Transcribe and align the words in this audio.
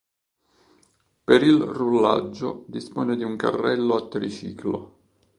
Per 1.25 1.43
il 1.43 1.61
rullaggio 1.61 2.63
dispone 2.67 3.15
di 3.15 3.23
un 3.23 3.35
carrello 3.35 3.93
a 3.97 4.07
triciclo. 4.07 4.97